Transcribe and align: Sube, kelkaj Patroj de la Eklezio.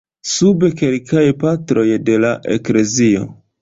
Sube, 0.29 0.69
kelkaj 0.79 1.27
Patroj 1.45 1.87
de 2.09 2.19
la 2.27 2.35
Eklezio. 2.59 3.27